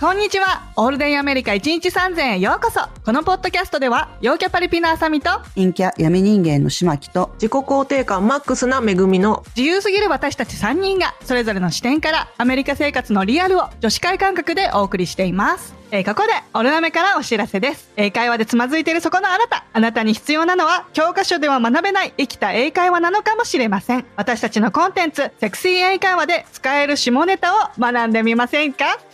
[0.00, 0.62] こんにちは。
[0.76, 2.80] オールデンアメリカ1日3000へようこそ。
[3.04, 15.74] このポッドキャストでは、陽キャパリピのあさみと、陰キャ闇人間の島木と、自己肯定感マックスな恵みの自由すぎる私たち3人が、それぞれの視点から、アメリカ生活のリアルを女子会感覚でお送りしています。
[15.90, 17.90] えーここで、オルナメからお知らせです。
[17.96, 19.66] 英会話でつまずいているそこのあなた。
[19.70, 24.06] あなたに必要なのは、教科書では学べない生きた英会話なのかもしれません。
[24.16, 28.98] 私たちのコンテンツ、セクシー英会話で使える下ネタを学んでみませんか？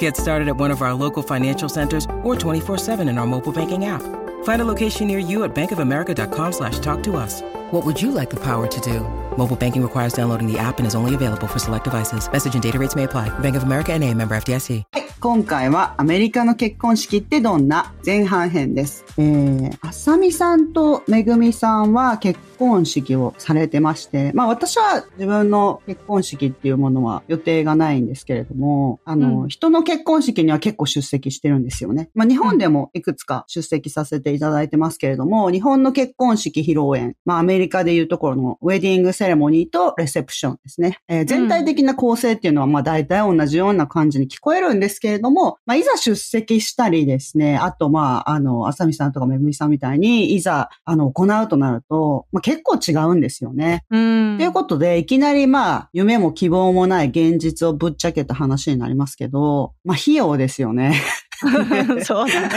[0.00, 3.84] Get started at one of our local financial centers or 24-7 in our mobile banking
[3.84, 4.02] app.
[4.44, 7.42] Find a location near you at bankofamerica.com slash talk to us.
[7.72, 9.00] What would you like the power to do?
[9.36, 12.30] Mobile banking requires downloading the app and is only available for select devices.
[12.30, 13.28] Message and data rates may apply.
[13.40, 14.84] Bank of America and a member FDIC.
[14.92, 19.04] はい、今回はアメリカの結婚式ってどんな前半編です。
[19.18, 32.09] えー、あさみさんとめぐみさんは結 婚式をされてまして、まあ私は自分の結婚式っていうものは予定がないんですけれども、あの、うん人の結婚式には結構出席してるんですよね。
[32.13, 40.99] まあ日本でもいくつか出席させていただいてますけれども、日本の結婚式披露宴、まあアメリカでいうところのウェディングセレモニーとレセプションですね。
[41.07, 53.85] えー全体的な構成っていうのはまあ大体同じような感じに聞こえるんですけれども、まあいざ出席したりですね、あとまああの、あさみさんとかめぐみさんみたいに、いざあの、行うとなると、まあ結構違うんですよね。
[53.89, 54.37] うん。
[54.37, 60.93] ということで、いきなりまあ、夢も希望もない現実をぶっちゃけた話になりますけど、まあ、費用ですよね。
[62.05, 62.49] そうだね。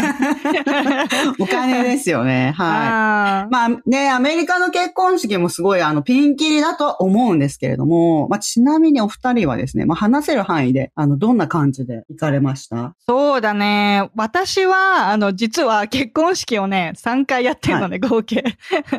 [1.38, 2.52] お金ですよね。
[2.56, 3.52] はい。
[3.52, 12.94] まあね、アメリカの結婚式もすごいあのピンキリだとは思うんですけれども、まあちなみにお二人はですね、まあ話せる範囲で、あの、どんな感じで行かれました？
[13.06, 14.08] そうだね。
[14.14, 18.44] 私は、あの、実は結婚式をね、3回やってるのね、合計。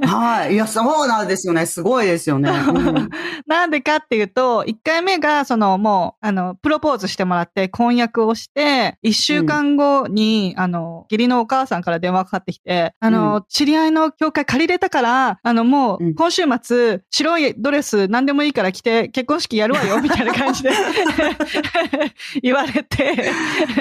[0.06, 0.54] はい。
[0.54, 1.66] いや、そうなんですよね。
[1.66, 2.50] すごいですよね。
[2.50, 3.10] うん
[3.48, 20.72] なんでかっていうと、1回目が、その、もう、あの、プロポーズしてもらって、婚約をして、1週間後に、あの、義理のお母さんから電話かかってきて、あの、知り合いの教会借りれたから、あの、もう、うん今週末、白いドレス何でもいいから着て、結婚式やるわよ、 みたいな感じで
[22.42, 23.34] 言われて、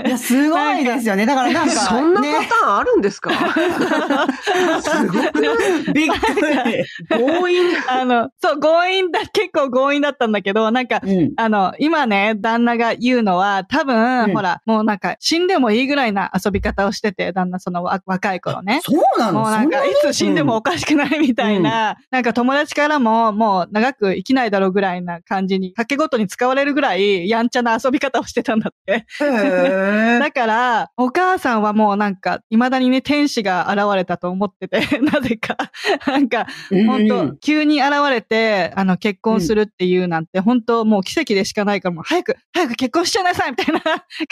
[0.06, 1.27] いや、すごいですよね。
[1.27, 3.31] だからなんか、そんなパね、ターンあるんですか？
[4.82, 5.93] すごくない？
[5.94, 6.41] びっく
[6.71, 6.84] り。
[7.09, 7.61] 強引。
[7.88, 11.32] あの、そう、強引だ、結構強引だったんだけど、なんか、うん。
[11.37, 18.81] あの、今ね、旦那が言うのは、多分、うんほら、もうなんか、死んでもいいぐらいな遊び方をしてて、旦那、そのわ若い頃ね。
[18.84, 19.41] そうなの？
[19.41, 29.06] もうなんか、そいつ死んでもおかしくないみたいな、なんか友達からも、もう長く生きないだろうぐらいな感じに、掛けごとに使われるぐらい、やんちゃな遊び方をしてたんだって。
[30.21, 35.56] だから、お母さんはもうなんか、未だにね、天使が現れたと思ってて、 なぜか。
[36.06, 36.47] なんか、
[36.87, 43.81] 本当、うん急に現れて、あの、結婚するっていうなんて、本当もう奇跡でしかないから、もう早く、早く結婚しちゃいなさいみたいな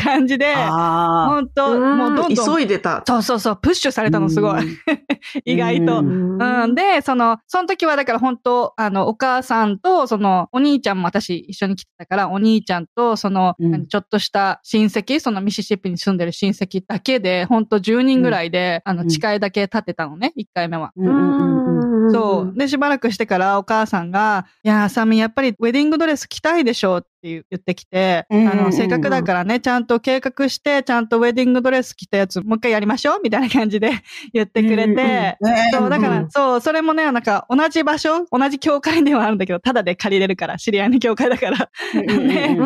[0.03, 3.03] 感じで、あ本当もうどんどん、急いでた。
[3.07, 4.63] そうそうそう、プッシュされたのすごい。
[5.45, 6.01] 意外と。
[6.01, 20.93] ううんん、で、その、その時はだから本当、あの、お母さんと、その、お兄ちゃんも私一緒に来てたから、お兄ちゃんと、その、うん何ちょっとした親戚、そのミシシッピに住んでる親戚だけで、本当10人ぐらいで、あの、うん誓いだけ立てたのね、1回目は。
[20.97, 22.59] うんうんうんうんそう。
[22.59, 33.91] で、しばらくしてからお母さんが、いやー、サミやっぱりウェディングドレス着たいでしょうって言ってきて、うんうんうんあの、せっかくだからね、ちゃんと計画して、ちゃんとウェディングドレス着たやつ、もう一回やりましょうみたいな感じで
[34.33, 35.39] 言ってくれて、
[35.73, 41.71] そう、だから、うんそう、それもね、なんか、同じ場所、同じ教会ではあるんだけど、ただで借りれるから、知り合いの教会だから。
[41.95, 42.57] ね。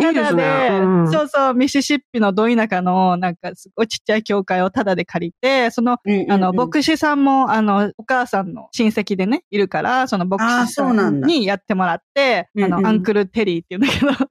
[0.00, 0.70] ただで、
[1.10, 5.98] そうそう、ミシシッピのど田舎の、なんか、すごいちっちゃい教会をただで借りて、その、あ
[6.38, 14.28] の、牧師さんも、あの、お母さんの親戚でね、いるから、その牧師さんにやってもらって、あの、アンクルテリーって言うんだけど、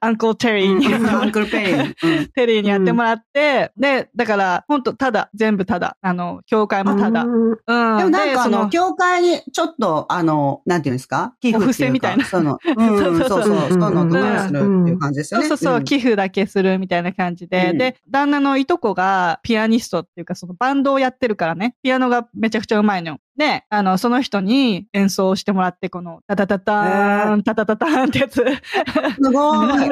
[0.00, 1.60] アンクルテリーにアンクルテ
[2.46, 7.24] リーにやってもらっ て、で、だから、ほんと、ただ、全部ただ、あの、教会もただ。
[7.24, 7.50] うん。
[7.50, 7.56] うん。
[7.56, 11.34] でもなんかあの、で教会にちょっと、あの、なんていうんですか？
[11.40, 12.24] 寄付ってみたいな。
[12.24, 13.54] その、う そうそう、そう。
[13.56, 15.48] いうのとかするっていう感じですよね。
[15.48, 15.84] そうそうそう、ん。
[15.84, 17.78] 寄付だけするみたいな感じで、うん。
[17.78, 23.18] で、旦那のいとこがピアニストっていうか、そのバンドをやってるからね、ピアノがめちゃくちゃうまいのよ。
[23.36, 29.88] ね、あの、その人に演奏してもらって、この、タタタターン、タタタターンってやつ、すごい。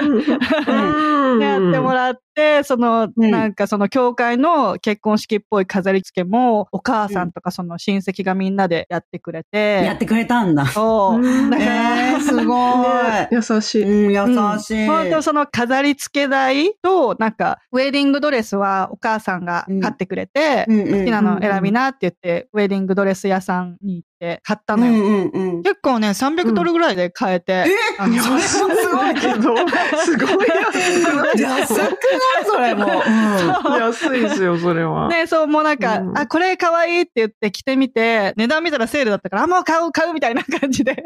[1.39, 10.67] ね やってもらって、その、うんなんかその教会の結婚式っぽい飾り付けも、お母さんとかその親戚がみんなでやってくれて、やってくれたんだ。
[10.67, 11.21] そう。
[11.21, 13.29] うんだから、えー、 すごい。
[13.31, 13.83] 優しい。
[13.83, 14.87] うん、優しい。
[14.87, 24.93] 本当その飾り付け代と、なんか、ウェディングドレスはお母さんが買ってくれて、うんうん好きなの選びなって言って、ウェディングドレス屋さんに行って買ったのよ。
[24.93, 25.62] うんうんうん。
[25.62, 27.64] 結構ね、300ドルぐらいで買えて。
[27.99, 29.56] あのそれもすごいけど。
[30.05, 31.67] すごい安くない？
[32.46, 32.84] それも。
[32.84, 32.88] う
[33.76, 35.08] ん安いですよ、それは。
[35.08, 40.94] ね、そう、もうなんか、うんあ、これ可愛いって言って着てみて、値段見たらセールだったから、あ、もう買う、買うみたいな感じで。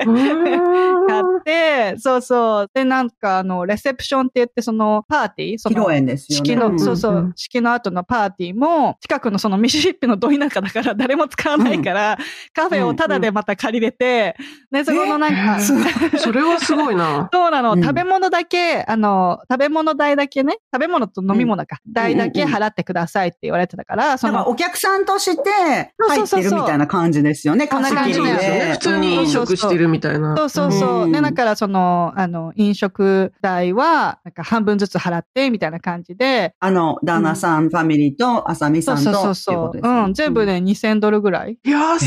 [1.09, 2.71] 買って、そうそう。
[2.75, 6.47] で、なんか、あの、レセプションって言って、その、パーティー、そ披露の、宴ですよね。
[6.47, 12.19] 式の、んそうそう、うん式の後のパーティーも、近くのそのミシシッピのど田舎だから誰も使わないから、
[12.55, 14.37] カフェをタダでまた借りれて、
[14.71, 17.29] ね、そこのなんか、それはすごいな。
[17.33, 17.83] そうなの、うん。
[17.83, 26.59] 食べ物だけ、あの、食べ物代だけね、食べ物と飲み物か、代だけ払ってくださいって言われてたから、その、お客さんとして入ってそうそうそう。
[26.59, 27.69] るみたいな感じですよね。
[27.71, 28.73] そんな感じ貸し切りで。
[28.73, 30.37] 普通に飲食してるみたいな。
[30.37, 31.03] そうそうそう。
[31.05, 31.13] うん。
[31.13, 40.05] ね、だからその、あの、飲食代は、なんか半分ずつ払って、みたいな感じで、あの、旦那さん、ファミリーと、あさみさそうんと、そうそうそう。
[40.05, 40.09] う。
[40.09, 41.59] ん、全部で2000ドルぐらい。
[41.65, 42.07] 安い。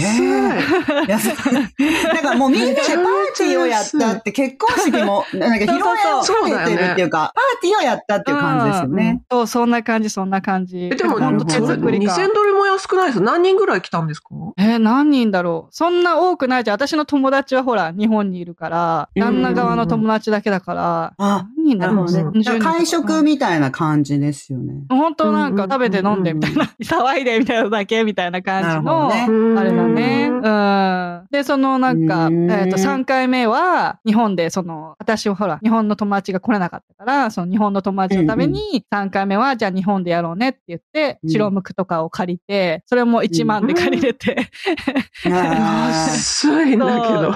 [1.08, 1.36] いや、そう
[2.16, 2.86] だからもうみんなでパー
[3.38, 9.22] ティーをやったって、結婚式も、なんか披露宴をそうそう兼ねてるっていうか、パーティーをやったっていう感じですよね。
[9.32, 9.38] うん。
[9.38, 10.90] そう、そんな感じ、そんな感じ。
[10.92, 12.34] え、でも、なるほどほんと手作り2000か。
[12.34, 14.28] ドルも安くないです何人ぐらい来たんですか？
[14.58, 15.76] えー何人だろう？
[15.76, 16.76] そんな多くないじゃん。
[16.76, 22.06] 私の友達はほら、日本にいるから、うん旦那側の友達だけだから、あ、何人だろう？
[22.06, 22.12] ね。
[22.14, 22.40] なるほどね。
[22.40, 24.74] 20人とか会食みたいな感じですよね。
[24.90, 30.30] 本当なんか食べて飲んでみたいな、 騒いでみたいなだけみたいな感じの、あれだね。
[30.32, 30.42] うん。
[31.32, 41.30] で、そのなんか、うんえっ、と、3回目は、日本で、その、私はほら、日本の友達が来れなかったから、その日本の友達のために、3回目は、じゃあ日本でやろうねって言って、うん。
[41.30, 44.50] 白むくとかを借りて、それも1万で借りれて、
[45.26, 47.34] あ安いんだけど。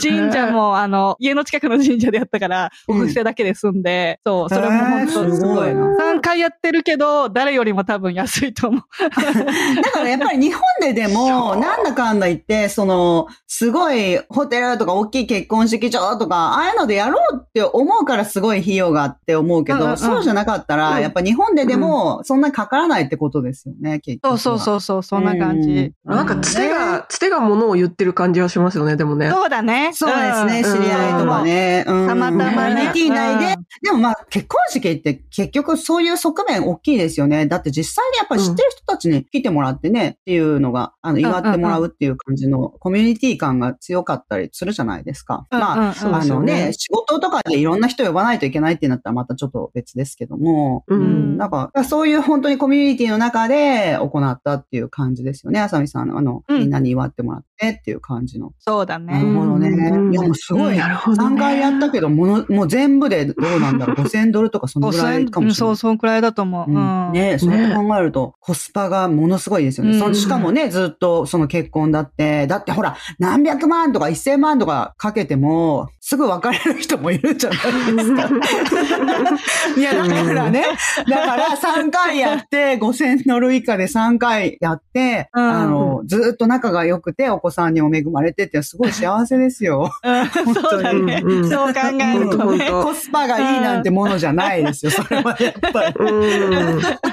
[0.00, 3.06] 神社も、あの、家の近くの神社でやったから、おうん。
[3.06, 5.96] 布施だけで済んで、そう、それも本当すごいな。
[5.96, 8.82] 3回やってるけど、誰よりも多分安いと思う。
[9.06, 24.38] ーだからやっぱり日本ででも、 なんだかんだ言って、その、すごいホテルとか大きい結婚式場とか、ああいうのでやろうって思うからすごい費用があって思うけど、そうじゃなかったら、うんやっぱ日本ででも、そんなにかからないってことですよね、結局は。
[24.38, 25.92] そうそうそうそう、そんな感じ。
[26.04, 29.30] なんか、つてが、つてがものを言ってる感じはしますよね、でもね。
[29.30, 29.90] そうだね。
[29.92, 31.84] そうですね、ん知り合いとかね。
[31.86, 33.66] うんたまたまねコミュニティ内でうん。
[33.82, 37.46] でもまあ、結婚式って結局そういう側面大きいですよね。
[37.46, 45.46] だって実際にやっぱり知ってる人たちに来てもらってね、っていうのが、あの、祝ってもらうっていう感じのコミュニティ感が強かったりするじゃないですか。
[45.50, 51.36] うんまあ、うんあのねね、仕事とかでいろんな人呼ばないといけないってなったらまたちょっと別ですけども、ううんん。
[51.36, 55.60] なんか、そういう本当にコミュニティの中で行ったっていう感じですよね。
[55.60, 58.52] あさみさん、あの、うんみんなに祝ってもらってっていう感じの。
[58.58, 59.12] そうだね。
[59.12, 59.68] なるほどね。
[59.68, 60.76] うんいや、もうすごい。
[60.76, 63.96] なるほどね3回やったけど、もの、もう全部でどうなんだろう。
[64.06, 65.76] 5000ドルとかそのぐらいかもしれそう、ない。
[65.76, 66.70] そんくらいだと思う。
[66.70, 67.12] うんうん。
[67.12, 69.92] ねそうやって考えると、コスパがものすごいですよね。
[69.92, 78.28] うんそのしかもね、ずっとその結婚だって、だってほら、何百万とか一千万とかかけても、すぐ別れる人もいるじゃないですか。
[79.76, 80.64] いや、だからね、
[81.08, 89.90] だから3回やって、5000ドル以下で3回やって、うんあの、ずっと仲が良くて、お子さんにも恵まれてって、すごい幸せですよ。
[90.02, 91.22] うん そうだね。
[91.24, 92.70] うんうんそう考えるとね。
[92.70, 95.94] コスパがいいなんてものじゃないですよ、それはやっぱり。
[95.98, 96.80] うん。
[96.82, 97.04] 確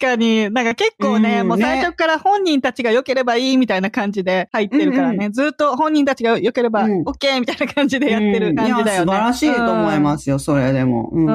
[0.00, 0.50] かに。
[0.50, 5.26] なんか結構ね、うんもう最初から本人たちが良ければいいみたいな感じで入ってるからね。
[5.26, 7.02] うんずっと本人たちが良ければうん。
[7.04, 8.84] OK みたいな感じでやってる感じだよね。
[8.84, 11.10] うんいや、素晴らしいと思いますよ、それでも。
[11.12, 11.26] うん。
[11.26, 11.30] う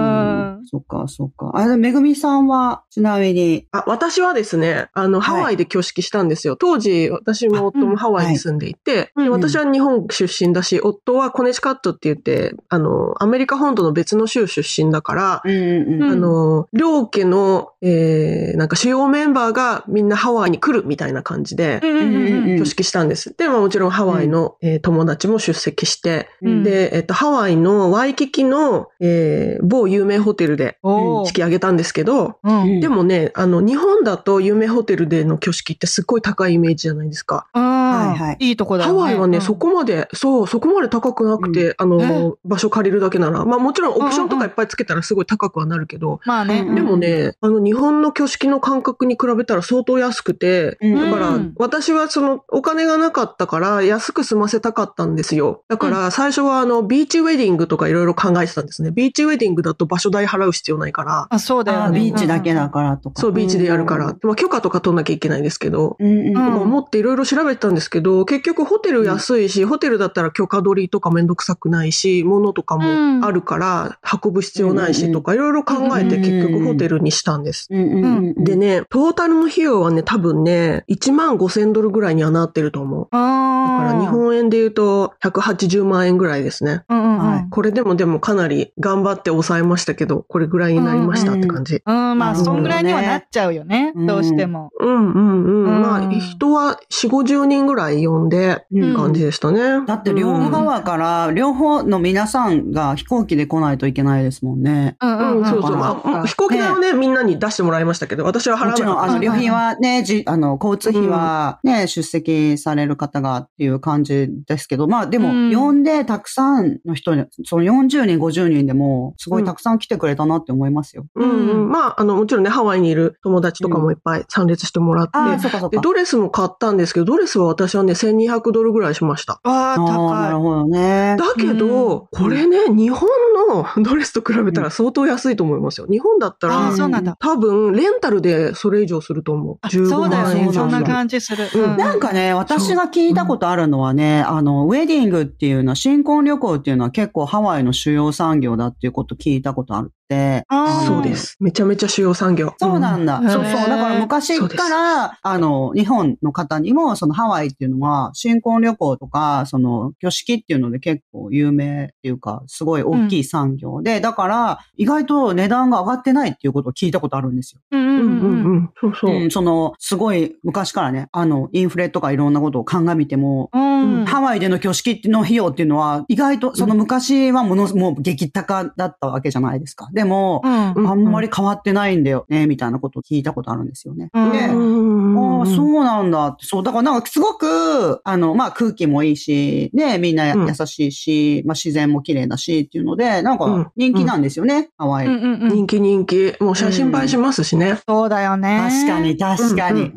[0.61, 0.65] ん。
[0.65, 1.51] そっか、そっか。
[1.53, 6.55] あれ、めぐみさんは、ちなみに、あ、私はですね、あの、ハワイで挙式したんですよ。
[6.55, 16.11] 当時、私も夫もハワイに住んでいて、うんで私は日本出身だし、夫はコネチカットって言って、あの、アメリカ本土の別の州出身だから、うんうんうん。
[16.11, 23.35] あの、両家の、えー、なんか主要メンバーがみんなハワイに来るみたいな感じで、うんうんうんうん挙式したんです。
[23.37, 26.63] で、まあもちろんハワイの、えー友達も出席して、うん。
[26.63, 30.77] で、えっと、ハワイのワイキキの、えー某有名ホテルで
[31.25, 32.79] 式挙げたんですけど、うん。
[32.79, 37.47] でもね、あの、日本だと有名ホテルでの挙式ってすっごい高いイメージじゃないですか。
[37.53, 38.37] はいはい。
[38.39, 38.99] いいとこだよね。
[38.99, 39.43] ハワイはね、うん。
[39.43, 46.59] そこまで、そう、そこまで高くなくて、あの、場所借りるだけなら、まあもちろんオプションとかいっぱいつけたらすごい高くはなるけど、まあね。
[46.67, 50.95] うんでもね、あの、日本の挙式の感覚に比べたら相当安くて、うん。
[50.95, 55.63] だからうん、私はそのお金がなかったから安く済ませたかったんですよ。
[55.67, 58.91] だから最初はあの、ビーチウェディングとかいろいろ考えてたんですね。
[58.91, 61.27] ビーチウェディングだと場所代払う必要ないから。
[61.29, 61.99] あ、そうだよあね。
[61.99, 63.19] ビーチだけだからとか。
[63.19, 64.15] そう、ビーチでやるから。
[64.23, 65.97] まあ許可とか取んなきゃいけないんですけど。
[65.99, 77.67] うんうんうんまあ思っていろいろ調べてたんですけど、結局ホテル安いし、ホテルだったら許可取りとかめんどくさくないし、物とかもあるから運ぶ必要ないしとか、いろいろ考えて結局ホテルにしたんです。
[77.69, 78.07] うんうんう
[78.39, 78.43] ん。
[78.45, 83.07] でね、トータルの費用はね、多分ね、1万5千ドルぐらいにはなってると思う。
[83.11, 86.83] だあから日本円で言うと180万円ぐらいですね。
[86.89, 87.29] うんうんうん。
[87.29, 91.81] はいこれでもでもかなり頑張って抑えましたけど、これぐらいになりましたって感じ。
[91.85, 93.93] うん、まあ、なるほどねそんぐらいにはなっちゃうよね。
[93.95, 94.71] うんどうしても。
[94.79, 95.63] うんうんうん。
[95.65, 99.85] うんまあ、人は4、50人ぐらい呼んで、うん感じでしたね。
[99.85, 104.95] だって両側から、両方の皆さんが飛行機で来ないといけないですもんね。
[105.01, 105.71] うんうん、そうそう。
[105.73, 109.19] うんまあ、飛行機代はね、みんなに出してもらいましたけど、私は払わなもちろん、あの、かった。
[109.19, 121.05] 旅費はね、じ、あの、交通費はね、出席される方がっていう感じですけど、まあでも、うん呼んでたくさんの人に、その40人、50人でも、すごいたくさん来てくれたなって思いますよ。
[121.15, 121.69] うんうん。
[121.69, 125.81] まあ、あの、もちろんね、ハワイにいる友達とかもいっぱい参列してもらって、ああ、そっかそっで、か。
[125.81, 129.39] ドレスも買ったんですけど、ドレスは私はね、1200ドルぐらいしました。
[129.43, 130.41] ああ、ああ、なる高い。
[130.41, 131.15] ほどね。
[131.17, 133.07] だけど、これね、日本
[133.49, 135.87] のドレスと比べたら相当安いと思いますよ。
[135.89, 137.15] 日本だったああ、ら、そうなんだ。
[137.19, 139.57] 多分、レンタルでそれ以上すると思う。
[139.61, 140.49] あ15そうだよね。
[140.53, 140.85] そんな。
[140.85, 141.45] 感じする。
[141.55, 149.91] うんなんかね、私が聞いたことあるのはね、あの、ウェディングっていうのは、新婚旅行っていうのは結構ハワイの主要産業だっていうこと聞いたことある。
[149.93, 150.43] って。
[150.85, 151.35] そうです。
[151.39, 152.53] めちゃめちゃ主要産業。
[152.59, 153.19] そうなんだ。
[153.19, 153.69] うんそうそう。
[153.69, 167.61] だから昔から、あの、日本の方にも、そのハワイっていうのは、新婚旅行とか、その、挙式っていうので結構有名っていうか、すごい大きい産業で、だから、意外と値段が上がってないっていうことを聞いたことあるんですよ。
[167.71, 168.57] うんううんんううんうん。
[168.57, 168.69] ん。
[168.79, 169.15] そうそう。
[169.15, 174.05] うん、その、すごい昔からね、あの、インフレとかいろんなことを鑑みても、うん。
[174.05, 179.89] ハワイでの挙式の費用っていうのは、意外と、その昔はもの、もう激高だったわけじゃないですか。
[179.95, 184.09] でも、うんうんあんまり変わってないんだよね、みたいなことを聞いたことあるんですよね。
[184.13, 186.45] うんで、ああ、そうなんだって。
[186.45, 186.63] そう。
[186.63, 195.07] だからなんかすごく、あの、まあ空気もいいし、ね、みんな優しいし、まあ自然も綺麗だしっていうので、なんうんか人気なんですよね、ハワイ。
[195.07, 196.35] 人気人気。
[196.41, 197.79] もう写真映えしますしね。
[197.87, 198.67] そうだよね。
[198.69, 199.91] 確かに、確かに。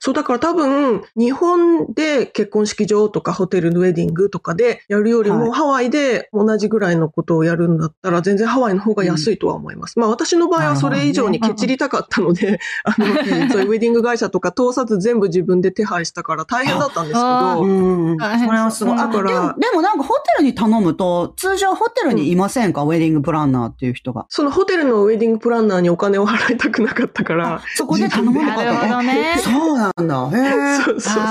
[0.00, 9.98] そう、だから多分、日本で結婚式場とかホテルのウェディングとかでやるよりも、はいハワイで同じぐらいのことをやるんだったら、全然ハワイの方が安いとは思います。
[9.98, 13.06] まあ私の場合はそれ以上にケチりたかったので、 あの、
[13.50, 18.16] そういうウェディング会社とか通さず全部自分で手配したから大変だったんですけあど、うん。
[18.18, 18.94] それはすごい。
[18.94, 24.26] あ、だからでも、でもなんかホテルに頼むと、通常ホテルにいませんか、ウェディングプランナーっていう人が。
[24.28, 30.30] そのホテルのウェディングプランナーにお金を払いたくなかったから、そこで頼むのかと なるほどねそうなんだ。
[30.38, 30.78] へえ。
[30.82, 31.24] そうそうそう。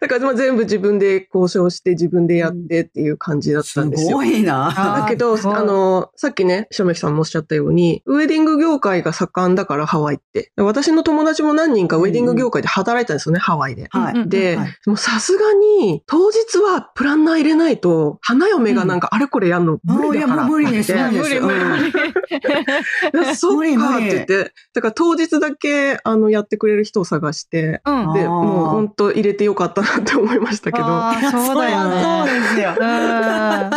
[0.00, 4.16] あだからまあ全部自分で交渉して自分でやってっていう感じだったんですよ。
[4.16, 4.96] ごいな。
[4.96, 10.52] あだけど、 あの、さっきね、しめきさんもおっしゃったように、ウェディング業界が盛んだから、ハワイって。
[10.56, 13.88] 私の友達も何人かウェディング業界で働いたんですよね、ハワイで。
[13.90, 14.14] はい。
[14.14, 20.44] うんで、はいもうさすがに、当日はプランナー入れないと、花嫁がなんかあれこれやるの無理だから。
[20.46, 23.24] もういやもう無理です無理です無理無理無理。
[23.26, 28.12] でそっ無理無理かって言って、だから当日だけ、あの、やってくれる人を探して、うん。
[28.14, 30.84] で、もう本当入れてよかったなって思いましたけど。
[31.30, 32.02] そうだよね。
[32.02, 32.74] そうですよ。
[32.78, 33.70] うん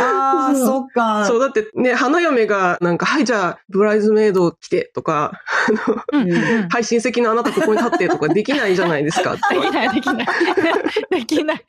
[0.00, 1.24] ああ、そっか。
[1.26, 5.32] そう、だってね、花嫁がなんか、はい、じゃあ、ブライズメイド来てとか、
[5.68, 9.36] あの、うんうんうんはい、親戚のあなたここに立ってとかできないじゃないですか。
[9.50, 10.26] できない、できない。
[11.10, 11.64] できない。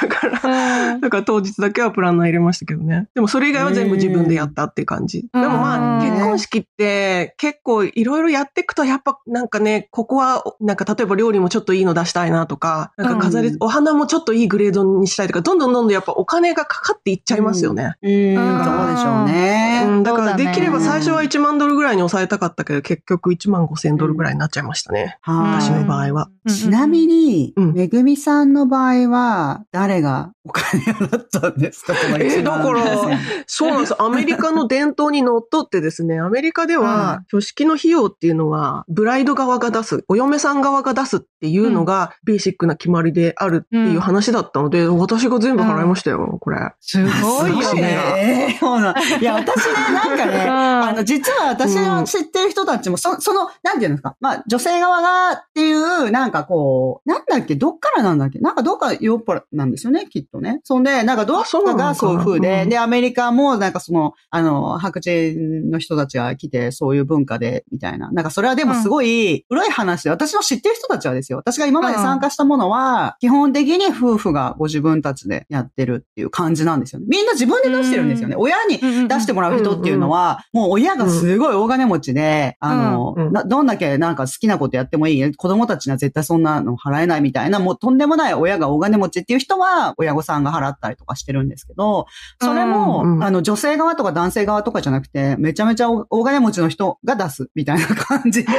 [0.00, 3.08] だから、うんだから当日だけはプランナー入れましたけどね。
[3.14, 5.26] でもそれ以外は全部自分でやったって感じ。
[5.32, 17.94] でもまあ、うん結婚式って結構いろいろやっていくとやっぱなんかね、ここはなんか例えば料理もちょっといいの出したいなとか、なんか飾り、うんお花もちょっといいグレードにしたいとか、どんどんどんどんやっぱお金がかかっていっちゃいますよね。
[18.02, 19.84] うん、そうでしょうね。
[19.86, 25.18] うん、だからできれば最初は1万ドルぐらいに抑えたかったけど、結局1万5千ドルぐらいになっちゃいましたね。
[25.22, 26.28] はい私の場合は。
[26.48, 27.72] ちなみに、うん。
[27.72, 31.94] めぐみさんの場合は、誰がお金を払ったんですか？
[32.18, 34.02] え一番だからそうなんです。
[34.02, 46.58] アメリカの伝統にのっとってですね、アメリカでは、挙式の費用っていうのは、ブライド側が出す、お嫁さん側が出すっていうのが、ベーシックな決まりであるっていう話だったので、私が全部払いましたよ、これ。
[46.80, 47.80] すごいよね。
[47.82, 48.56] ね。
[48.58, 48.92] そうな。
[48.92, 60.60] んいや、私ね、なんかね、あの、実は私の知ってる人たちも、そその、なんていうんですか、まあ、女性側がっていう、なんかこう、なんだっけ、どっからなんだっけ、なんかどっかヨーロッパなんですよね、きっとね。
[60.64, 62.68] そんで、なんかどっかがそういう風で、うん。
[62.68, 68.10] で、アメリカも、なんかその、あの、白人の人たちが来て、そういう文化で、みたいな。
[68.12, 77.06] なんかそれはでもすごい、古い話で、私の知ってる人たちはですよ、私が今まで参加したものは、基本的に夫婦がご自分たちでやってるっていう感じなんですよね。
[77.08, 78.36] みんな自分で出してるんですよね。
[78.36, 78.78] 親に
[79.08, 85.34] 出してもらう人っていうのは、もう親がすごい大金持ちで、あの、うんなどんだけなんか好きなことやってもいい？
[85.34, 92.06] 子供たちには絶対そんなの払えないみたいな、もうとんでもない親が大金持ちっていう人は、親御さんが払ったりとかしてるんですけど、
[92.40, 98.52] それも、あの、女性側とか男性側とかじゃなくて、めちゃめちゃ大大金持ちの人が出すみたいな感じで。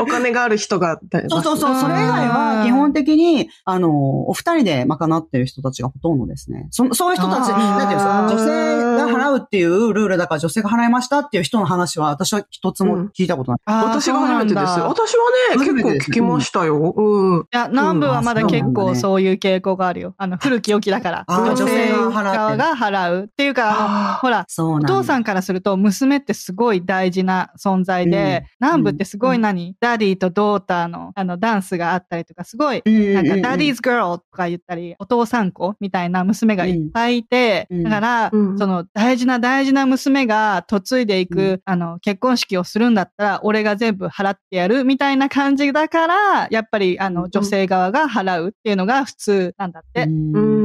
[0.00, 1.80] お金がある人が、そうそうそう。
[1.80, 6.68] それ以外は基本的に、あの、お二人で賄ってる人たちがほとんどですね。
[6.70, 13.60] そそういう人たち、なんていうか、女性が払うっていうルールだから女性が払いましたっていう人の話は私は一つも聞いたことない。
[13.64, 14.80] あー私が初めてです。
[14.80, 15.24] 私は
[15.56, 16.94] ね、結構聞きましたよ。
[16.96, 17.40] うん。
[17.40, 20.14] いや、南部はまだうん結構そういう傾向があるよ。
[20.18, 21.24] あの、古き良きだから。
[21.28, 23.24] 女性側が払う。
[23.24, 37.82] っていうか、ほら、お父さんからすると、娘ってすごい大事な存在で、南部ってすごい何、ダディとドーターの、あの、ダンスがあったりとか、すごい、なんか、 daddy's girl とか言ったり、お父さん子みたいな娘がいっぱいいて、うん。
[37.84, 41.60] だから、うんその大事な大事な娘が嫁いでいく、うん。
[41.64, 50.04] あの、結婚式をするんだったら、俺が全部払ってやるみたいな感じだから、やっぱり、あの、女性側が払うっていうのが普通なんだって。
[50.04, 50.63] うん、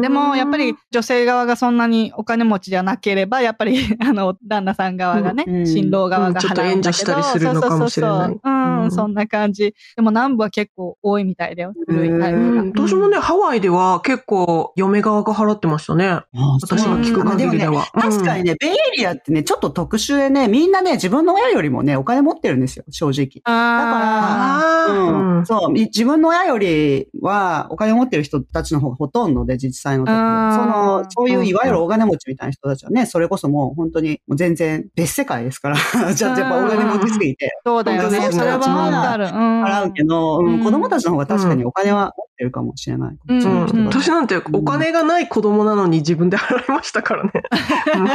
[0.00, 5.66] でも、やっぱり女性側がそんなにお金持ちじゃなければ、やっぱり、 あの、旦那さん側がね、うん。
[5.66, 6.54] 新郎側が払うん。
[6.54, 8.18] だけど、うんちょっと援助したりするのかもしれない。
[8.18, 8.52] そうそうそうそう。
[8.52, 8.90] うん、うん。
[8.90, 9.74] そんな感じ。
[9.96, 11.74] でも南部は結構多いみたいだよ。
[11.86, 12.62] 古いタイプが。
[12.62, 12.72] うん。
[12.74, 16.20] 私もね、ハワイでは結構嫁側が払ってましたね。
[16.60, 17.86] 私が聞く限りでは。
[17.92, 23.42] 確かにね、ベイエリアってね、ちょっと特殊でね、みんなね、自分の親よりもね、お金持ってるんですよ、正直。
[23.44, 24.92] ああー。
[24.92, 25.46] うんうん。
[25.46, 30.24] そう、み自分の親よりは、お金持ってる人たちの方がほとんどで、実際のところ。
[30.24, 30.56] あー。
[30.56, 35.76] その、そういういわゆるお金持ちみたいな人たちはね、それこそもう本当に、全然別世界ですから。
[36.14, 38.32] じゃあ、やっぱお金持ちすぎて、そうだよね。
[38.32, 40.54] それは払うけど、うん。
[40.54, 40.64] うん。
[40.64, 43.18] 子供たちの方が確かにお金は持ってるかもしれない。
[43.28, 47.30] うん私なんてお金がない子供なのに自分で払いましたからね。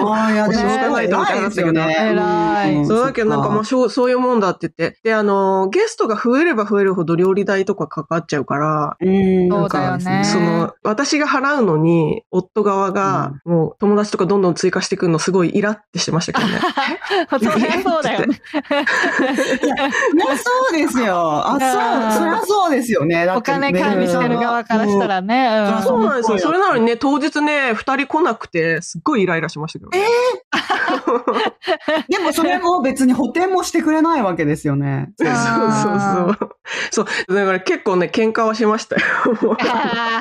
[0.01, 5.00] ああ、いや、でないとみたなったけどんそうだけどなんかまあそうそういうもんだって言って。
[5.03, 16.60] で、あの、ゲストが増えれば増えるほど料理代とかかかっちゃうから、うんそうだよねその、私が払うのに、夫側が、もう友達とかどんどん追加してくるのすごいイラってしてましたけどね。
[17.84, 18.41] そうだよね。
[20.15, 21.15] いや、そうですよ。
[21.45, 23.26] あ、うんそう、そりゃそうですよね。
[23.26, 25.47] だってお金管理してる側からしたらね。
[25.47, 26.39] うんうんそうなんですよ。
[26.39, 30.06] それなのにね、当日ね、二人来なくて、すっごいイライラしましたけど、ね。
[32.08, 35.12] でもそれも別に補填もしてくれないわけですよね。
[35.17, 36.49] そうそうあそう。
[36.91, 37.36] そう。
[37.36, 39.02] だから結構ね、喧嘩はしましたよ。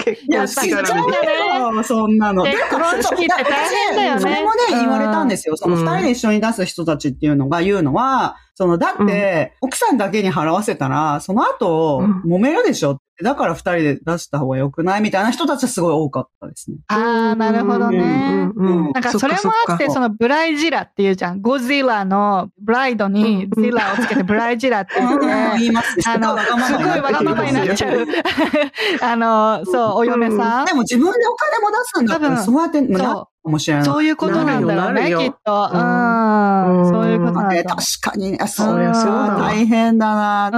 [0.04, 1.18] 結構しがらみで。
[1.18, 2.44] よそんなの。
[2.44, 5.56] 結婚式って大変だよねそれもね、言われたんですよ。
[5.56, 16.78] そのうん二人で一緒に出す人たちっていうのが言うのは、その、だって、奥さんだけに払わせたら、その後、揉めるでしょだから二人で出した方が良くないみたいな人たちはすごい多かったですね。
[16.88, 17.98] ああ、なるほどね。
[17.98, 21.40] うんうんうんなんかそれもあって、そのブライジラっていうじゃん。
[21.40, 25.26] ゴジラのブライドにうんジラをつけてブライジラって言って、
[25.58, 26.04] 言いますね。
[26.06, 28.06] あの、すごいわがままになっちゃう。
[29.02, 30.74] あの、そう、お嫁さんで。
[30.74, 33.84] も自分でお金も出すんだったら、多分そうやってなるそかもしれない。
[33.84, 35.70] そういうことなんだろうね、きっと。
[35.72, 36.88] ううんん。
[36.88, 40.50] そういうことなんだね確かに、あそそりゃそうだ大変だな。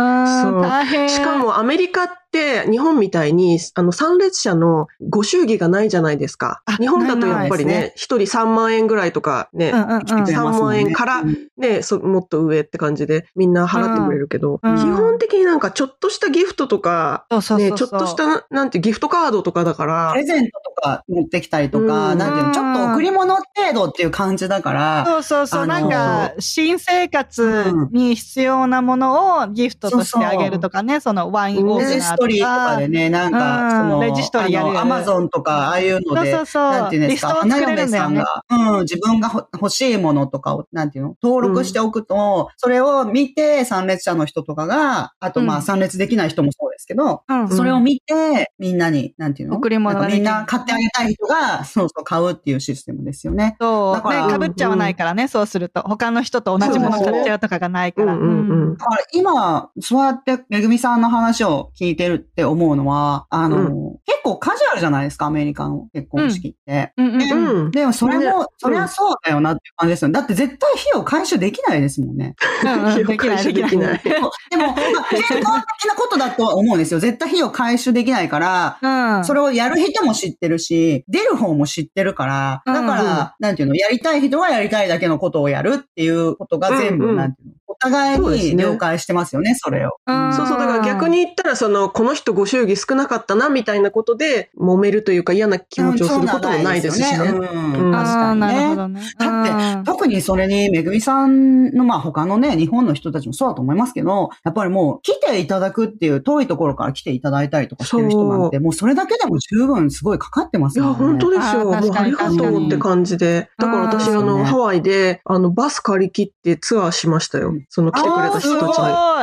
[0.60, 1.08] 大変。
[1.08, 2.23] しか、もアメリカって
[2.70, 6.62] 日本みたいにあの参列者のご祝儀がないじゃないですか。
[6.66, 6.76] あ。
[6.76, 10.02] 日本だとやっぱりね、一人3万円ぐらいとかね、うんうんうん。
[10.02, 14.76] 3万円からうんね、そもっと上って感じでみんな払ってくれるけど、うん。
[14.76, 17.78] 基本的になんかちょっとしたギフトとか、そうそうそうね、そう。
[17.78, 20.10] ちょっとした、なんてギフトカードとかだから。
[20.12, 22.18] プ、レゼントとか持ってきたりとか、うん。
[22.18, 36.72] なんていうの、ちょっと贈り物程度っていう感じだから、そうそうそう、なんか、新生活に必要なものをギフトとしてあげるとかね、そのワインオーガナーとトリーとかでね、なんうんか、その、レジストリーやるアマゾンとか、ああいうので、そうそうそう。
[36.72, 45.62] なんていうんですか、花嫁さんが、うん、自分がほ欲しいものとかを、なんていうの、登録しておくと、それを見て、参列者の人とかが、あとまあうん。
[45.62, 53.56] 参列できない人もそうですけど、うんそれを見て、みんなに、なんていうの贈り物みんな買ってあげたい人が、そうそう、買うっていうシステムですよね。
[53.60, 53.94] そう。
[53.94, 55.82] だからね、被っちゃわないからね、そうすると。
[55.82, 58.14] 他の人と同じもの買っちゃうとかがないから。
[58.14, 66.92] だから今、そうやってめぐみさんの話を聞いてるって思うのは、あの、う結構カジュアルじゃないですか、アメリカの結婚式って。
[66.96, 70.12] でもそれも、ねそりゃそうだよなっていう感じですよね。
[70.12, 72.34] だって絶対費用回収できないですもんね。
[72.64, 77.00] うんうん できない、でも、でもまあ健康的なことだとは思うんですよ。
[77.00, 79.24] 絶対費用回収できないから、うん。
[79.24, 89.96] それをやる人も知ってるし、出る方も知ってるから、だから、うんなんていうの、やりたい人はやりたいだけのことをやるっていうことが全部、うんうんなんていうの、お互いにそうですね了解してますよね、それを。
[90.06, 97.28] うんそうそう、だから逆に言ったら、その、この人ご祝儀少なかったな、みたいなことで、揉めるというか嫌な気持ちをすることもないですしね。
[97.28, 98.76] うんうん確かにあーなるほね。
[98.76, 99.00] どね。
[99.18, 110.98] だってうん特にそれに、めぐみさんの、まあ他のね、日本の人たちもそうだと思いますけど、やっぱりもう来ていただくっていう遠いところから来ていただいたりとかしてる人なんて、もうそれだけでも十分すごいかかってますいや、よね。
[110.98, 111.64] 本当ですよ。
[111.64, 113.48] もうありがとうって感じで。
[113.58, 117.64] だから私、うんあの、ハワイで、あの、バス借り切ってツアーしましたようん。
[117.74, 118.70] その来てくれた人たちすごに。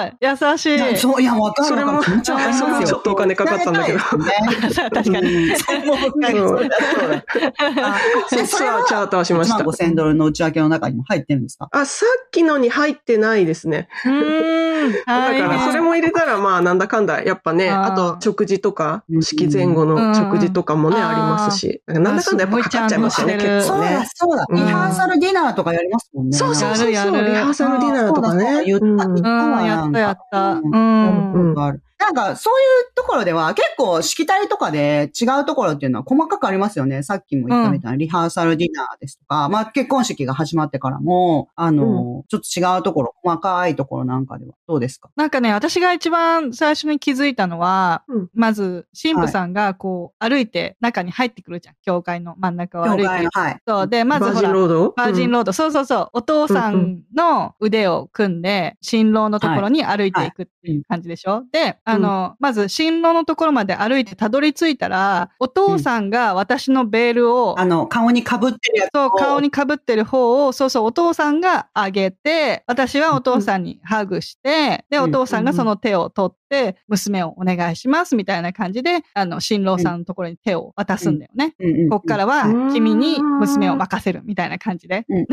[0.09, 0.97] い優しい。
[0.97, 2.03] そう、いや、わかるそれも。
[2.03, 4.19] それもちょっとお金かかったんだけど確
[5.13, 5.33] かに。
[5.33, 5.73] うんそ
[8.41, 9.73] うそれチャーターしまし1た万。
[9.73, 11.69] 5000ドルの内訳の中にも入ってるんですか？
[11.71, 13.87] あ、さっきのに入ってないですね。
[15.05, 21.81] だから、それも入れたら、まあ、なんだかんだ、やっぱね、あと、食事とかう、ん式前後の食事とかもね、うんありますし。
[21.87, 24.05] なんだかんだやっぱかかっちゃいますよね、結構ねそうだ、。
[24.13, 24.45] そうだ。
[24.49, 26.37] うんリハーサルディナーとかやりますもんね。
[26.37, 28.63] そうそうそうリハーサルディナーとかあそうだそうだね。
[28.65, 30.53] 言ったうん言ったやったやった。
[30.53, 37.03] ううんなんか、そういうところでは、結構、しきたりとかで違うところっていうのは細かくありますよね。
[37.03, 45.09] さっきも言ったみたいな、リハーサルディナーですとか、まあ、結婚式が始まってからも、あの、ちょっと違うところ、細かいところなんかでは、どうですか？
[45.15, 51.75] なんかね、私が一番最初に気づいたのは、うんまず、神父さんがこう、歩いて中に入ってくるじゃん。
[51.85, 53.29] 教会の真ん中を歩いて教会の。。
[53.33, 53.61] はい。
[53.67, 53.87] そう。
[53.87, 54.89] で、まずバージンロード？
[54.97, 56.09] バージンロード、そうそうそう。
[56.13, 69.07] お父さうんうんの腕を組んで、新郎のところに歩いていくっていう感じでしょ、で、あの、まず新郎のところまで歩いてたどり着いたら、お父さんが私のベールを、あの、顔に被ってるやつを。
[69.07, 75.03] そう、顔に被ってる方を、そうそう、お父さんがあげて、私はお父さんにハグして、で、うん。
[75.05, 76.40] お父さんがその手を取って、
[76.87, 81.55] 娘をお願いします、みたいな感じで、あの、新郎さんのところに手を渡すんだよね。
[81.89, 85.05] こっからはうん君に娘を任せるみたいな感じで。
[85.09, 85.25] うん。
[85.25, 85.27] で、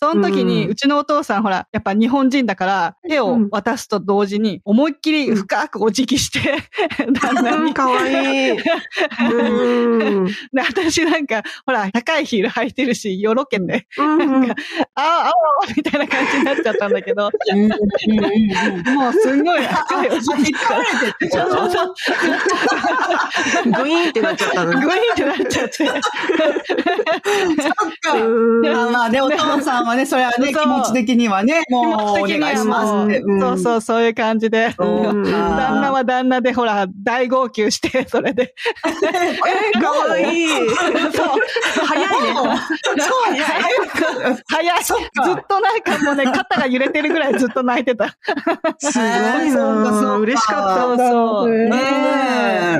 [0.00, 6.40] その時にうちのお父さんほら、やっぱ日本人だから手を渡すと同時に思いっきり深くお辞儀して、
[7.20, 8.50] 旦那かわいい。
[8.52, 10.26] うん。
[10.52, 14.54] で、私なんか、ほら、高いヒール履いてるし、よろけて、うんなんか、
[14.94, 15.32] ああ、ああ、
[15.76, 17.30] みたいな感じになっちゃったんだけど、
[18.94, 20.82] もうすんごい深いお辞儀したら。
[20.82, 21.94] れてってそうそうそう。
[23.72, 25.76] グイーンってなっちゃったのグイーンってなっちゃって。
[25.76, 25.94] そっ
[28.00, 28.12] か。
[28.14, 34.74] うんまあまあね、お父さんはね、それはね、気持ち的にはね、もうお願いしますそうそう、そういう感じで。
[34.78, 38.54] 旦那は旦那で、ほら、大号泣して、それで。
[39.74, 40.48] え、かわいい。
[40.48, 41.28] そう。
[41.86, 42.34] 早いね。
[42.34, 43.32] そう
[44.48, 44.82] 早い。
[44.82, 44.96] ずそ
[45.34, 48.08] っとなんかもうね、肩が揺れてるぐらいずっと泣いてた。
[48.78, 51.10] すごいなか嬉しかったそうんだ。
[51.10, 51.50] そう。
[51.50, 51.70] ね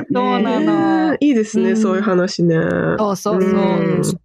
[0.01, 1.11] えそうなの。
[1.11, 2.55] ねいいですね、うんそういう話ね。
[2.97, 3.47] そうそうそ
[4.17, 4.22] う。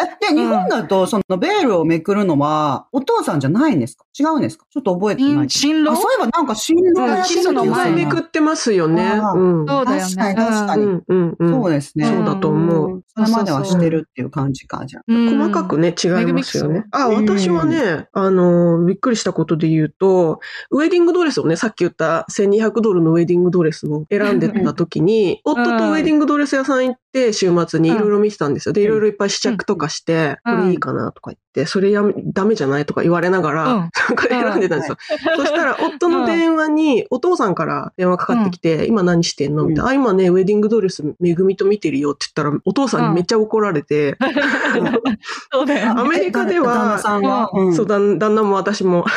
[0.00, 4.04] え、で、日本だと、そのベールをめくるのは、お父さんじゃないんですか？
[4.18, 4.66] 違うんですか？
[4.70, 5.50] ちょっと覚えてない。
[5.50, 5.92] 新郎。
[5.92, 9.20] あそういえばなんか新郎がやっの前前めくってますよね。
[9.20, 10.14] そうだよね。
[10.14, 11.02] 確かに確かに。
[11.38, 12.06] そうですね。
[12.06, 13.02] そうだと思う。
[13.16, 16.84] それまではしてるっていう感じか、じゃ細かくね、違いますよね。
[16.92, 17.26] あ、うん。
[17.26, 28.72] 私はね、あの、びっくりしたことで言うと、ウェディングドレスをね、さっき言った1200ドルのウェディングドレスを選んでた時に、夫とウェディングドレス屋さん行って、週末にいろいろ見てたんですよ。
[28.72, 30.58] で、いろいろいっぱい試着とかして、うん。
[30.58, 32.86] これいいかなとか言って、それやめ、ダメじゃない？
[32.86, 33.78] とか言われながら、うん。
[33.80, 34.96] なんか選んでたんですよ。
[35.36, 39.64] そしたら、夫の電話に、お父さんから電話かかってきて、今何してんの？
[39.64, 39.90] みたいな。
[39.90, 44.16] あ、今ね、ウェディングドレス、めぐみと見てるよって言ったら、お父さんにめっちゃ怒られて、
[45.52, 46.00] そうだよね。
[46.00, 47.50] アメリカで旦那は、さんが？
[47.52, 47.74] うん。
[47.74, 49.04] そう、旦旦那も私も。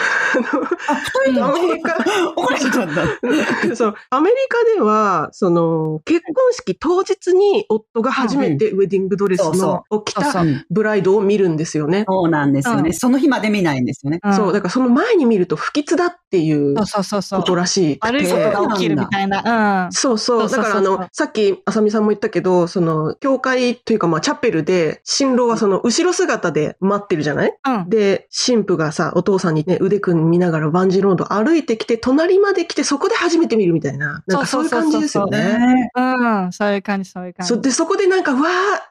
[1.26, 1.50] 二人とも？
[1.50, 1.98] アメリカ、
[2.36, 2.88] 怒られちゃっ
[3.70, 3.76] た。
[3.76, 12.06] そう、アメリカでは、その、結婚式当日に夫が初めてウェディングドレスを着たブライドを見るんですよね。
[12.08, 12.88] おそうなんですよね。
[12.88, 14.20] うんその日まで見ないんですよね。
[14.26, 16.76] んそう、だからその前に見ると不吉だっていう。
[16.76, 17.98] ことらしい。
[18.02, 19.86] 悪いことが起きるみたいな。
[19.88, 19.92] うん。
[19.92, 20.50] そうそう。
[20.50, 27.54] だからあの、さっき、あさみさんも言ったけど、その、教会というかまあ、チャペルで、新郎はその、後ろ姿で待ってるじゃない？
[27.66, 27.90] うん。
[27.90, 34.24] で、神父がさ、お父さんにね、腕組み見ながらバンジーロード歩いてきて、隣まで来て、そこで初めて見るみたいな。
[34.28, 35.38] なんかそういう感じですよね。
[35.40, 36.02] ねう
[36.48, 36.52] ん。
[36.54, 37.50] そういう感じ、そういう感じ。
[37.50, 38.40] そうで、そこでなんか、わ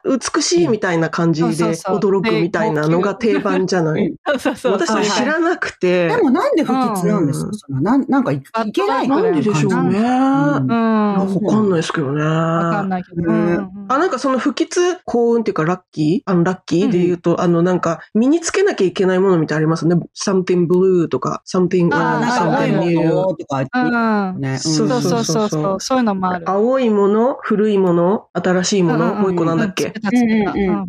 [0.05, 4.13] ー、美しいみたいな感じで驚くみたいなのが定番じゃない。
[4.27, 4.73] そうそうそう。
[4.73, 6.07] 私それ知らなくて。
[6.09, 8.35] でもなんで不吉なんですか、うんなんなんかい
[8.67, 9.07] いけない？
[9.07, 9.99] なんででしょうね。
[9.99, 11.13] うんうん。
[11.15, 12.21] わわかんないですけどね。
[12.21, 13.21] かんないけど。
[13.31, 13.59] ね
[13.89, 16.31] あ、なんかその不吉幸運っていうかラッキー？
[16.31, 19.95] あの、ラッキーで言うと、あの、なんか、身につけなきゃいけないものみたいありますね。
[20.15, 23.09] something blue とか、something, あー uh, なんか青い something も new.
[23.09, 24.33] のとか。
[24.39, 24.57] ね。
[24.59, 25.79] そうそうそうそうそう。
[25.79, 26.49] そういうのもある。
[26.49, 29.93] 青いもの、古いもの、新しいもの、うんうんうんもう一個なんだっけ？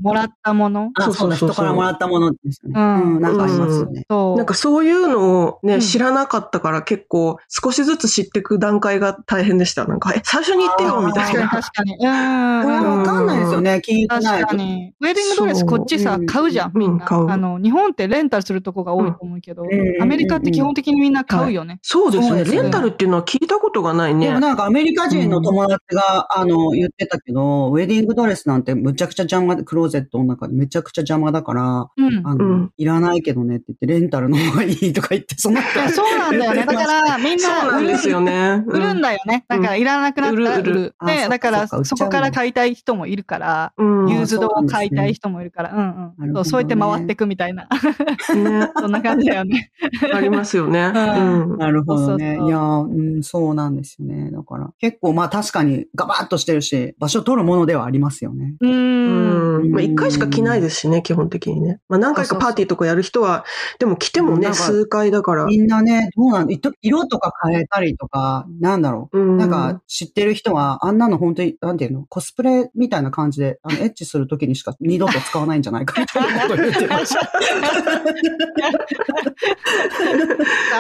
[0.01, 0.91] もらったもの。
[0.99, 2.81] そうそうそう人からもらったものですよね。
[2.81, 4.05] うんうん、なんかありますよね。
[4.09, 4.37] そう。
[4.37, 9.87] なんかそういうのをね、うん知らなかったから結構少しずつ知っていく段階が大変でした。
[9.87, 11.49] なんか、え、最初に言ってよみた確かにいな。
[11.51, 11.93] 確かに。
[11.93, 11.99] うん。
[12.01, 14.57] これはわかんないですよね、聞いてないと確か。
[14.57, 14.93] に。
[15.01, 17.05] ウェディングドレスこっちさ買うじゃん、うんみんな。
[17.05, 19.69] 買うあの、日本ってレンタルするとこが多いと思うけど、ん
[20.01, 21.79] アメリカって基本的にみんな買うよね。
[21.83, 22.45] そうですね。
[22.45, 24.41] レンタルっていうのは聞いたことがないねでも。
[24.41, 32.14] なんかアメリカ人の友達が、あの、言ってたけど、ウェディングドレスなんてむちゃくちゃ邪魔で、クローゼットの中でめちゃくちゃ邪魔だから、うん。
[32.25, 35.61] あの、うんいらないけどねって言って、レンタルの方がいいとか言って、そんな。
[35.61, 36.67] いやそうなんだよね。
[36.67, 38.65] だから、みんそうななんですよね。
[38.67, 39.45] 売るんだよね。
[39.49, 40.95] だから、いらなくなったら売売る売るる。
[41.07, 44.09] で、だから、そこから買いたい人もいるから、うん。
[44.09, 45.73] ユーズドを買いたい人もいるから、
[46.19, 46.35] うんうん。
[46.35, 47.65] そうそうやって回っていくみたいな。
[47.65, 48.71] ね。
[48.77, 49.71] そんな感じだよね。
[50.13, 50.91] ありますよね。
[50.91, 52.37] なるほどね。
[52.37, 54.31] そうそうそういやー、うん、そうなんですよね。
[54.31, 58.55] だから、結構まあ確かにガバッとしてるし、場所取るものではありますよね。
[58.61, 58.67] う。
[58.67, 59.15] うん
[59.63, 59.71] ん。
[59.71, 61.81] まあ、一回しか着ないですしね、基本的にね。
[61.89, 63.47] まあ、何回かパーティーとかやる人は、
[63.79, 65.47] でも着てもね、数回だから。
[65.47, 69.19] みんなね、どうなん色色とか変えたりとか、なんだろう。
[69.19, 69.39] うん。
[69.39, 77.33] なんか、知ってる人は、あんなの本当に、なんていうの、コスプレみたいな感じで、あの、エッチするときにしか二度と使わないんじゃないかみたいなこと言ってました。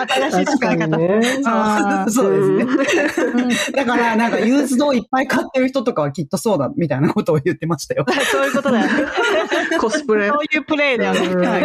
[0.09, 0.97] 新しい使い方。
[0.99, 1.23] ね。
[2.11, 2.65] そうですね。
[2.65, 8.05] うんだから、なんか、ユーズドをいっぱい買ってる人とかはきっとそうだ、みたいなことを言ってましたよ。
[8.31, 8.93] そういうことだよね。
[9.81, 10.35] コスプレそ。
[10.35, 11.14] ういうプレイだよ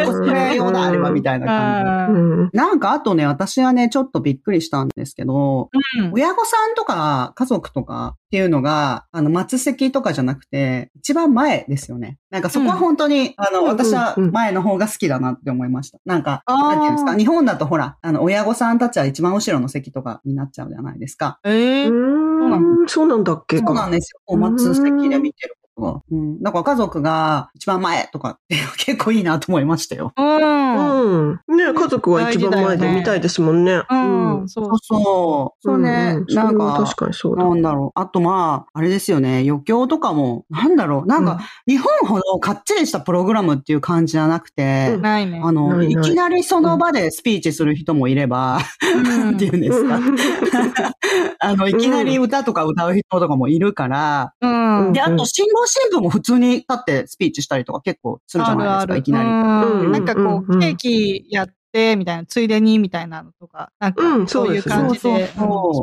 [0.05, 2.57] コスプレ用のあれは、みたいな感じ。
[2.57, 12.17] なんか、あとね、私はね、ちょっとびっくりしたんですけど、うん親御さんとか家族とかっていうのが、あの、末席とかじゃなくて、一番前ですよね。
[12.29, 15.99] なんかそこは本当に、あの、うん私はうんうん前の方が好きだなって思いました。
[16.05, 21.39] なんか、なんていうんですか、日本だとほら、あの、親御さんたちは一番後ろの席とかになっちゃうじゃないですか。
[21.43, 22.87] えーうん。
[22.87, 24.57] そうなんだっけそうなんですよ。
[24.57, 25.58] 末席で見てる
[26.11, 26.41] うん。
[26.41, 30.13] だから家族が一番前とかって 結構いいなと思いましたよ。
[30.17, 31.39] うん。
[31.47, 31.57] うん。
[31.57, 33.81] ね家族は一番前で見たいですもんね。
[33.89, 34.49] うん。
[34.49, 35.61] そうそうそう。
[35.61, 36.13] そうね。
[36.13, 37.43] んなんか確、かにそうだ。
[37.43, 37.99] なんだろう。
[37.99, 39.43] あとまあ、あれですよね。
[39.47, 41.07] 余興とかも、 なんだろう。
[41.07, 45.41] なんか、日本ほどかっちりしたプログラムっていう感じじゃなくて、うんないね。
[45.43, 48.59] あの、ないないいきなりその場でスピーチする人もいれば、
[49.03, 49.99] なん ていうんですか。
[51.39, 54.47] あの、いきなり歌とか歌う人とかもいるから、う
[54.89, 54.93] ん。
[54.93, 59.29] で、あと、新郎新婦も普通に立ってスピーチしたりとか結構するじゃないですか、いきなり。
[59.91, 65.33] なんかこう、うんケーキやって、みたいな、ついでに、みたいなのとか、なんうんか、そういう感じで、ス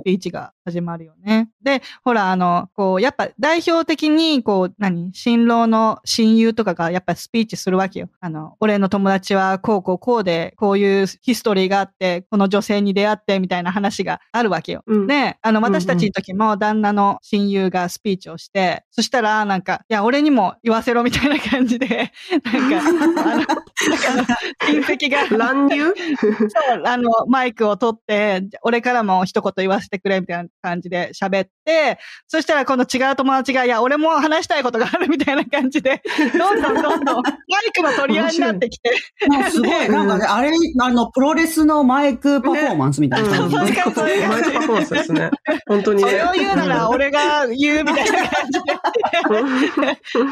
[0.05, 1.51] ピーチが始まるよね。
[1.63, 8.09] で、ほら、あの、こう、やっぱ代表的に、こう、何新郎の親友とかがやっぱスピーチするわけよ。
[8.21, 14.83] あの、俺の友達はこうこうこうで、こういうヒストリーがあって、この女性に出会って、みたいな話があるわけよ。
[14.87, 22.13] うんで、あの、うんうん私たちの時も旦那の親友がスピーチをして、そしたら、なんか、いや、俺にも言わせろみたいな感じで、
[22.45, 24.25] なんか、あの、なんかあの
[24.69, 36.03] 親戚が、乱入そう、あの、マイクを取って、俺からも一言言わせてくれみたいな感じで喋って、そしたらこの違う友達が、いや、俺も話したいことがあるみたいな感じで、
[36.39, 38.91] どんどんどんどんマイクの取り合いになってきて、
[39.51, 43.83] すごい、なんかね、あれ、あの、プロレスのマイクパフォーマンスみたいな感じで。
[43.83, 45.31] そうそうそうマイクパフォーマンスですね。
[45.67, 46.11] 本当にね。
[46.11, 48.61] それを言うなら俺が言うみたいな感じ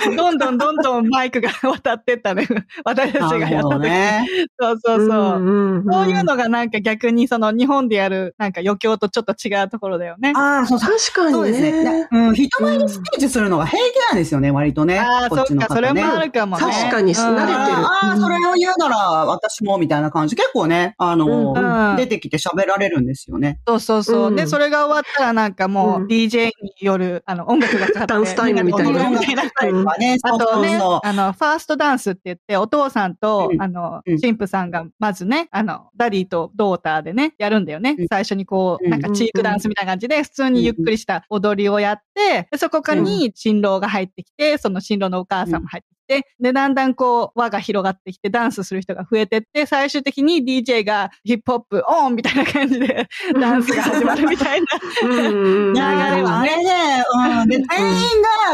[0.09, 2.46] で、 どんどんどんどんマイクが渡ってったね。
[2.85, 3.83] 私たちがやった時。
[3.83, 4.26] ね。
[4.61, 5.33] そうそうそう。
[5.38, 10.32] んんんそういうのがなんか逆にその日本でやるなんか余興とちょっと違うところだよね。
[10.36, 10.78] ああ、そう。
[10.78, 11.84] 確かにそうですね。
[11.84, 12.08] ね。
[12.10, 14.98] うん、人前でスピーチするのが平気なんですよね、割とね。
[14.98, 15.92] ああ、そっか、それ。
[15.92, 16.62] もあるかもね。
[16.62, 20.36] 確かにうん慣れてるああ、それを言うなら私もみたいな感じ。
[20.36, 23.60] 結構ね、あの、うん出てきて喋られるんですよね。
[23.66, 24.28] そうそうそう。
[24.28, 28.06] うんで、それが終わったらなんかもううん DJ による、あの、音楽がかかって。
[28.06, 37.96] ダンスタイムみたいなあとねあの、ファーストダンスって言って、お父さんと、うんあの、うん神父さんが、まずね、あの、ダディとドーターでね、やるんだよね。
[37.98, 38.08] うん。
[38.08, 38.90] 最初にこう、うん。
[38.90, 53.08] なんかチークダンスみたいな感じで、普通にゆっくりした踊りをやって、でそこからに新郎が入ってきて、その新郎のお母さんも入ってきて、で、だんだんこう、輪が広がってきて、ダンスする人が増えてって、最終的に DJ がヒップホップオンみたいな感じで、
[53.40, 54.66] ダンスが始まるみたいな。
[55.02, 57.04] うんいや、でもあれね、
[57.42, 57.48] うん。
[57.48, 57.94] で、店員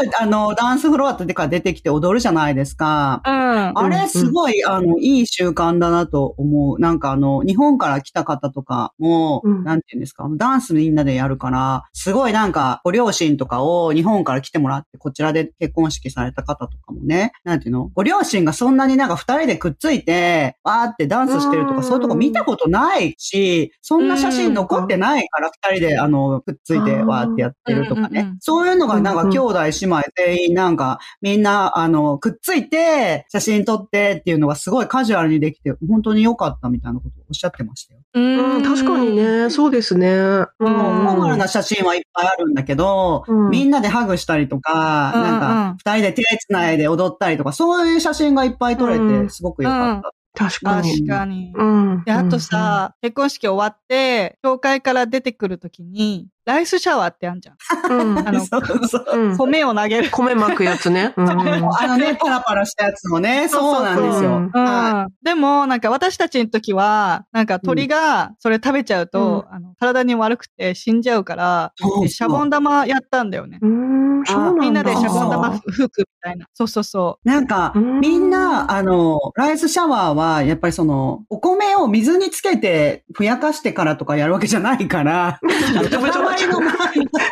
[0.09, 3.21] が、あの、ダンスフロアとか出てきて踊るじゃないですか。
[3.25, 3.77] うん。
[3.77, 6.79] あれ、すごい、あの、いい習慣だなと思う。
[6.79, 17.89] なんかあの、日本から来た方とかも、うんなんていうんですか、ダンスみんなでやるから、すごいなんか、ご両親とかを日本から来てもらって、こちらで結婚式された方とかもね、なんていうの？
[17.95, 21.83] ご両親がそんなになんか二人でくっついて、わーってダンスしてるとか、うん。
[21.83, 28.33] そういうとこ見たことないし、そんな写真残ってないから、二人で、あの、くっついて、わーってやってるとかね。
[28.41, 38.01] そういうのがなんか兄弟姉妹全員なんか、みんな、あの、くっついて、写真撮ってっていうのがすごいカジュアルにできて、本当に良かったみたいなことをおっしゃってましたよ。
[38.13, 40.09] うん、確かにね、そうですね。
[40.09, 50.11] うんフォーマルな写真はいっぱいあるんだけど、うんみんなでハグしたりとか、うんうんなんか、二人で手繋いで踊ったりとか、そういう写真がいっぱい撮れて、うんすごく良かった。
[50.33, 50.91] 確かに。
[50.91, 51.53] 確かに。
[51.55, 52.03] うん。
[52.05, 57.55] で、あとさ、結婚式終わって、教会から出てくるときに、ライスシャワーってあんじゃん。
[57.91, 59.05] うん、あの そうそう。
[59.13, 59.37] うん。
[59.37, 60.09] 米を投げる。
[60.11, 61.13] 米巻くやつね。
[61.15, 61.29] うん。
[61.29, 64.29] あのね、パラパラしたやつもね、そうなんですよ。
[64.37, 65.13] うんはうん。
[65.23, 71.73] でも、なんか私たちの時は、なんか鳥がそれ食べちゃうと、あの体に悪くて死んじゃうから、
[72.07, 73.59] シャボン玉やったんだよね。
[73.61, 74.23] うん。
[74.59, 76.47] みんなでシャボン玉あ吹くみたいな。
[76.53, 85.39] そうそうそなんか、うんみんな、あの、ライスシャワーは、やっぱりその、お米を水につけて、ふやかしてからとかやるわけじゃないから、
[86.31, 86.71] 换一吗？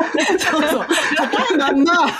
[0.25, 0.85] そうそう、
[1.17, 2.11] 硬いまんま、ね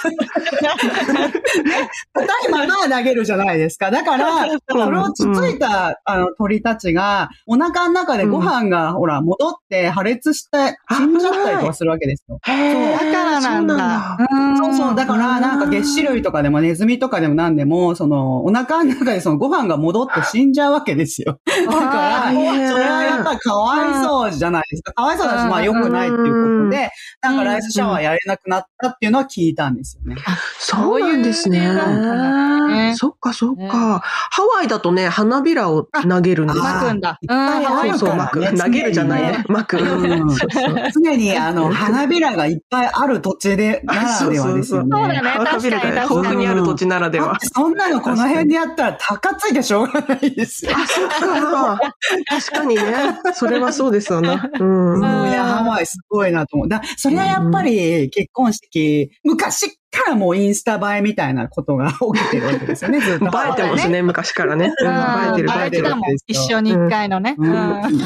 [2.13, 3.91] 硬いまま投げるじゃないですか。
[3.91, 12.39] だから、それをつついた、あの、鳥たちが、お腹の中でご飯が、ほら、戻って破裂して、死んじゃったりとかするわけですよ。
[12.43, 13.11] へーう。
[13.11, 14.17] だからなんだ。
[14.57, 14.95] そうそう。
[14.95, 21.39] だから、なんか、月種類とかでも、ネズミとかでもなんでも、その、お腹の中でそのご飯が戻って死んじゃうわけですよ。
[21.45, 24.93] だから、それはやっぱりかわいそうじゃないですか。
[24.93, 26.89] かわいそうだし、まあ良くないっていうことで、
[27.21, 30.21] なんかライスシャワーやれなくなったっていうのは聞いたんですよね。
[30.59, 31.59] そうなんですね
[32.69, 32.95] ね。
[32.95, 34.01] そっかそっねか。
[34.03, 36.63] ハワイだとね、花びらを投げるんですよ。
[36.63, 37.19] 巻くんだ。
[37.21, 38.57] いっぱいあるそうそう、巻く。
[38.57, 39.43] 投げるじゃないね。
[39.47, 39.77] 巻く。
[39.77, 45.13] うんそうそう常に、あの、花びらがいっぱいある土地で、ならではですよそうそうだね。
[45.13, 47.47] ね花びらが豊富にある土地ならではだって。
[47.47, 50.71] そんなのこの辺でやったら高ついてしょうがないですよ。
[50.75, 51.79] あ、そっか。
[52.27, 52.83] 確かにね。
[53.33, 54.39] それはそうですよね。
[54.59, 54.93] うん。
[54.93, 56.69] うんいや、ハワイすごいなと思う。
[56.69, 57.78] だそれはやっぱり
[58.11, 63.25] 結婚式、昔からもうインスタ映えみたいなことが起きてるわけですよね、ずっと。
[63.25, 64.73] 映えてますね、昔からね。
[64.79, 65.95] うん映えてる、映えてる映えてた。
[65.95, 66.15] もん。
[66.27, 67.35] 一緒に一回のね。
[67.37, 67.99] うんうん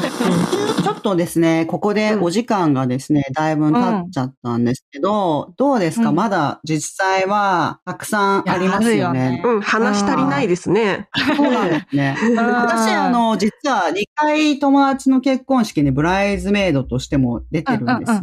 [0.84, 9.42] ちょっとですね、ここでお時間がですね、だいぶ経っちゃったんですけど、どうですか、うんまだ実際はたくさんありますよね。
[9.44, 11.08] うん、話し足りないですね。
[11.36, 12.16] そうなんですね。
[12.36, 18.20] 私、あの、実は2回友達の結婚式にブライズメイドとしても出てるんですよ。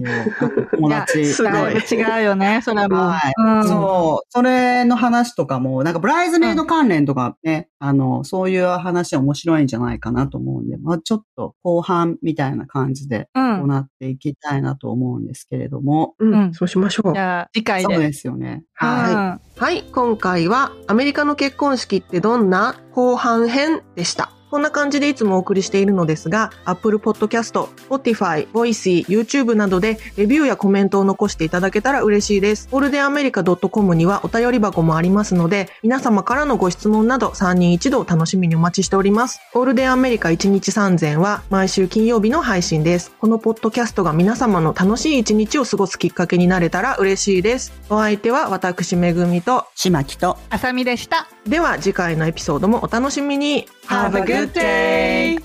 [0.72, 1.26] 友達。
[1.26, 3.10] すごい違うよね、それも。
[3.10, 4.28] はいうんそう。
[4.30, 13.62] それの話とかも、なんかブライズメイド関連とかね、あの、そういう話面白いんじゃないかなと思うんで、まあちょっと後半みたいな感じでうん。
[13.68, 16.16] 行っていきたいなと思うんですけれども。
[16.20, 17.20] ううんん、そうしましょうじ。
[17.20, 17.94] ゃあ、次回で。
[17.94, 18.64] そうですよね。
[18.74, 24.32] ははい、今回はアメリカの結婚式ってどんな後半編でした？
[24.52, 32.68] こんな感じでいつもお送りしているのですが、Apple Podcast、Spotify、Voicy、YouTube などでレビューやコメントを残していただけたら嬉しいです。
[32.70, 39.40] ゴールデンアメリカ .com にはお便り箱もありますので、皆様からのご質問など3人一度を楽しみにお待ちしております。
[39.54, 43.14] ゴールデンアメリカ1日3000は毎週金曜日の配信です。
[43.20, 47.72] このポッドキャストが皆様の楽しい一日を過ごすきっかけになれたら嬉しいです。
[47.90, 49.80] お相手は私めぐみと、い。
[49.80, 50.38] 島木と。
[50.50, 51.30] あさみでした。
[51.48, 55.38] では次回のエピソードもお楽しみに Have a good day!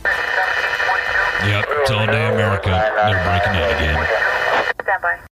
[1.45, 2.71] Yep, it's all day America.
[2.71, 4.75] They're breaking out again.
[4.83, 5.26] Stand by.